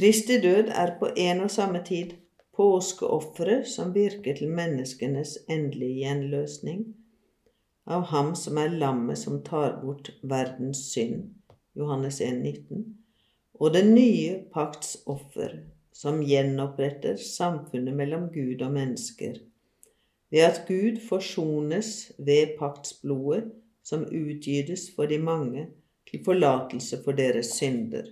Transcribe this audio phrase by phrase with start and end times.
[0.00, 2.12] Kristi død er på en og samme tid
[2.56, 6.86] påskeofferet som virker til menneskenes endelige gjenløsning
[7.84, 11.26] av ham som er lammet som tar bort verdens synd,
[11.76, 12.86] Johannes 1, 19,
[13.60, 15.58] og det nye pakts offer
[15.92, 19.34] som gjenoppretter samfunnet mellom Gud og mennesker,
[20.32, 23.52] ved at Gud forsones ved paktsblodet
[23.84, 25.66] som utgytes for de mange
[26.08, 28.08] til forlatelse for deres synder.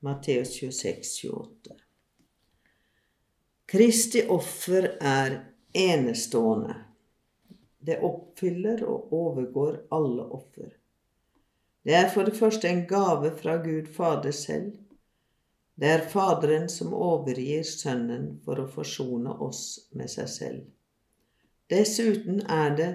[0.00, 1.74] Matteus 26, 28.
[3.66, 5.34] Kristi offer er
[5.72, 6.74] enestående.
[7.78, 10.72] Det oppfyller og overgår alle offer.
[11.84, 14.72] Det er for det første en gave fra Gud Fader selv.
[15.76, 19.62] Det er Faderen som overgir Sønnen for å forsone oss
[19.92, 20.66] med seg selv.
[21.70, 22.90] Dessuten er det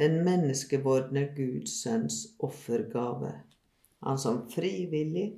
[0.00, 3.32] den menneskevordne Guds sønns offergave,
[4.04, 5.34] han som frivillig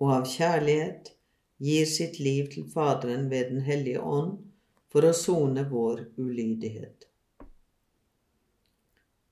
[0.00, 1.12] og av kjærlighet
[1.60, 4.38] gir sitt liv til Faderen ved Den hellige ånd
[4.90, 7.06] for å sone vår ulydighet.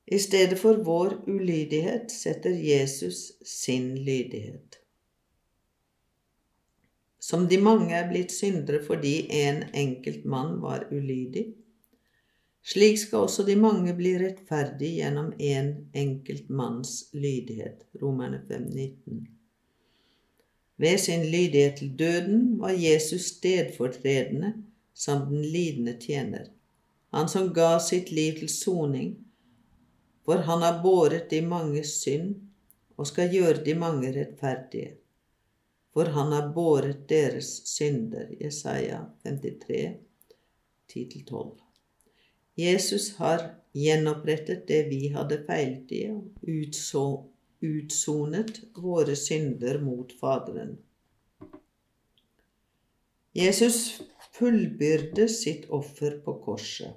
[0.09, 4.79] I stedet for vår ulydighet setter Jesus sin lydighet.
[7.21, 11.45] Som de mange er blitt syndere fordi en enkelt mann var ulydig,
[12.65, 17.85] slik skal også de mange bli rettferdige gjennom en enkelt manns lydighet.
[18.01, 19.38] Romerne 5,19.
[20.79, 24.53] Ved sin lydighet til døden var Jesus stedfortredende
[24.95, 26.47] som den lidende tjener,
[27.15, 29.17] han som ga sitt liv til soning,
[30.25, 32.35] for han har båret de manges synd
[32.97, 34.99] og skal gjøre de mange rettferdige
[35.99, 38.29] for han har båret deres synder.
[38.41, 39.97] Jesaja 53,
[40.95, 41.57] 10-12.
[42.55, 43.43] Jesus har
[43.75, 46.29] gjenopprettet det vi hadde feilet i, og
[47.61, 50.77] utsonet våre synder mot Faderen.
[53.33, 54.01] Jesus
[54.33, 56.95] fullbyrde sitt offer på korset.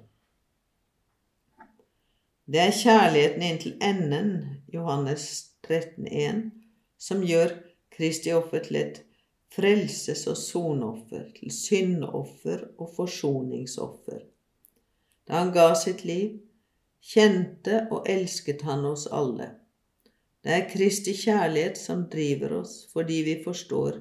[2.44, 4.32] Det er kjærligheten inntil enden,
[4.72, 6.50] Johannes 13, 13,1,
[6.98, 7.54] som gjør
[7.92, 9.02] Kristi offer til et
[9.52, 14.20] frelses- og sonoffer, til syndoffer og forsoningsoffer.
[15.28, 16.40] Da han ga sitt liv,
[17.02, 19.50] kjente og elsket han oss alle.
[20.42, 24.00] Det er Kristi kjærlighet som driver oss, fordi vi forstår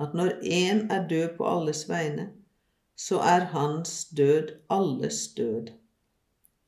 [0.00, 2.30] at når én er død på alles vegne,
[2.96, 5.70] så er hans død alles død.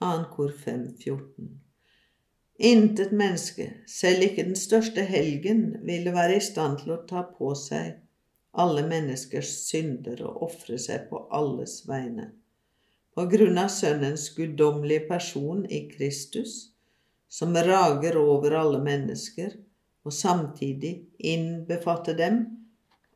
[0.03, 0.13] 2.
[0.35, 1.51] kor 5, 14.
[2.59, 7.55] Intet menneske, selv ikke den største helgen, ville være i stand til å ta på
[7.59, 7.99] seg
[8.53, 12.29] alle menneskers synder og ofre seg på alles vegne.
[13.17, 16.72] På grunn av Sønnens guddommelige person i Kristus,
[17.33, 19.55] som rager over alle mennesker,
[20.05, 22.43] og samtidig innbefatter dem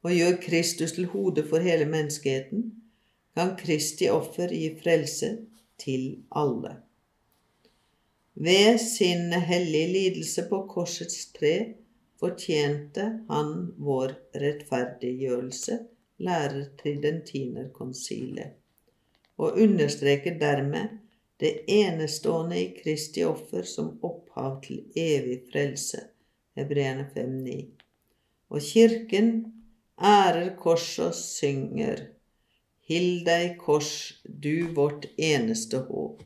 [0.06, 2.70] og gjør Kristus til hode for hele menneskeheten,
[3.36, 5.32] kan Kristi offer gi frelse
[5.82, 6.78] til alle.
[8.34, 11.54] Ved sin hellige lidelse på korsets tre
[12.20, 15.78] fortjente han vår rettferdiggjørelse,
[16.24, 18.54] lærer Tridentinerkonsilet,
[19.36, 21.02] og understreker dermed
[21.40, 26.00] det enestående i Kristi offer som opphav til evig frelse,
[26.56, 27.56] Hebreerne 5,9.
[28.48, 29.32] Og Kirken
[29.98, 32.06] ærer korset og synger,
[32.86, 36.22] Hill deg, kors, du vårt eneste håp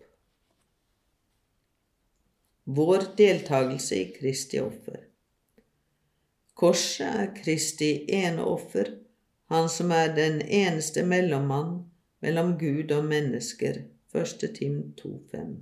[2.74, 5.00] vår deltakelse i Kristi offer.
[6.54, 8.92] Korset er Kristi ene offer,
[9.50, 11.80] han som er den eneste mellommann
[12.22, 13.80] mellom Gud og mennesker.
[14.12, 14.54] 1.
[14.54, 15.56] Tim 2,5.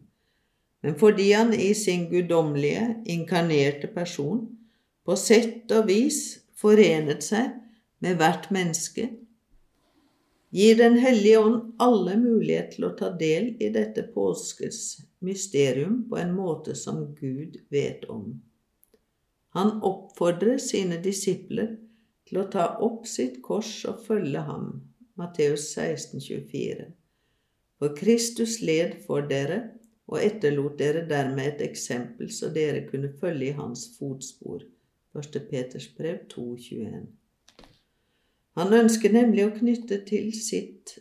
[0.81, 4.45] Men fordi han i sin guddommelige, inkarnerte person
[5.05, 6.21] på sett og vis
[6.57, 7.57] forenet seg
[8.05, 9.09] med hvert menneske,
[10.51, 16.17] gir Den hellige ånd alle mulighet til å ta del i dette påskes mysterium på
[16.17, 18.39] en måte som Gud vet om.
[19.57, 21.75] Han oppfordrer sine disipler
[22.29, 24.71] til å ta opp sitt kors og følge ham.
[25.19, 26.93] Matteus 16, 24.
[27.79, 29.61] For Kristus led for dere
[30.09, 34.65] og etterlot dere dermed et eksempel så dere kunne følge i hans fotspor.
[35.19, 35.39] 1.
[35.51, 37.07] Peters brev 2, 21.
[38.59, 40.97] Han ønsker nemlig å knytte til sitt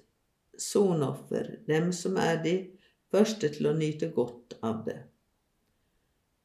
[0.57, 2.55] sonoffer dem som er de
[3.13, 4.99] første til å nyte godt av det.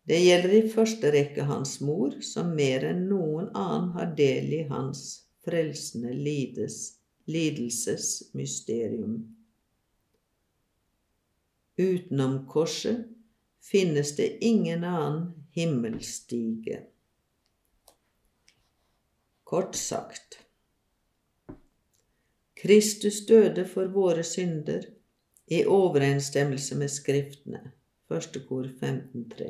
[0.08, 4.62] Det gjelder i første rekke hans mor, som mer enn noen annen har del i
[4.70, 5.04] hans
[5.46, 6.96] frelsende lides,
[7.30, 9.20] lidelsesmysterium.
[11.76, 13.06] Utenom korset
[13.62, 16.82] finnes det ingen annen himmelstige.
[19.44, 20.38] Kort sagt
[22.62, 24.84] Kristus døde for våre synder
[25.46, 27.72] i overensstemmelse med Skriftene.
[28.08, 29.48] Første kor 15.3.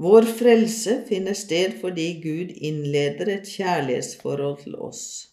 [0.00, 5.29] Vår frelse finner sted fordi Gud innleder et kjærlighetsforhold til oss.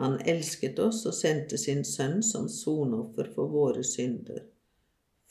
[0.00, 4.46] Han elsket oss og sendte sin sønn som sonoffer for våre synder.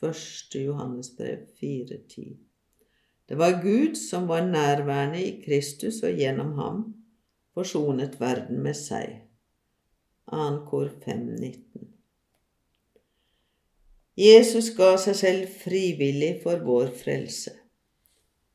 [0.05, 0.59] 1.
[0.61, 2.37] Johannes brev 4.10.
[3.29, 6.83] Det var Gud som var nærværende i Kristus og gjennom ham
[7.57, 9.19] forsonet verden med seg.
[10.29, 10.47] 2.
[10.69, 11.89] kor 5.19.
[14.19, 17.55] Jesus ga seg selv frivillig for vår frelse.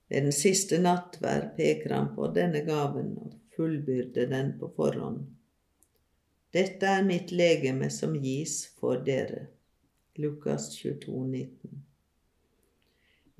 [0.09, 5.25] Ved den siste nattverd peker han på denne gaven og fullbyrder den på forhånd.
[6.55, 9.49] Dette er mitt legeme som gis for dere.
[10.23, 11.81] Lukas 22, 19.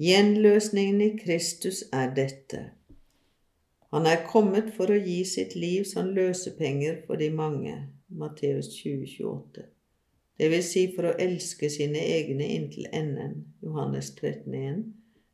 [0.03, 2.65] Gjenløsningen i Kristus er dette.
[3.95, 7.77] Han er kommet for å gi sitt liv som løsepenger for de mange,
[8.11, 9.69] Matteus 20, 28.
[10.35, 14.85] Det vil si for å elske sine egne inntil enden, Johannes 13, 1,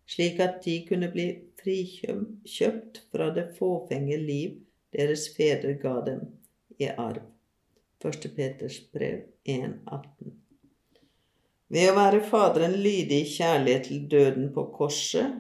[0.05, 1.31] slik at de kunne bli
[1.65, 4.61] frikjøpt fra det fåfenge liv
[4.93, 6.27] deres fedre ga dem
[6.77, 7.25] i arv.
[8.05, 8.37] 1.
[8.37, 10.33] Peters brev 1, 18.
[11.69, 15.35] Ved å være Faderen lydig i kjærlighet til døden på korset,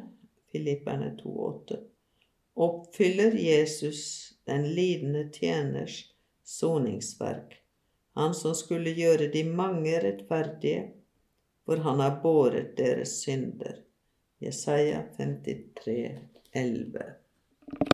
[0.52, 1.78] Filipperne 2,8,
[2.60, 4.02] oppfyller Jesus
[4.50, 6.02] den lidende tjeners
[6.44, 7.56] soningsverk,
[8.18, 10.84] han som skulle gjøre de mange rettferdige,
[11.64, 13.80] for han har båret deres synder.
[14.44, 15.96] Jesaja 53,
[16.52, 17.08] 11.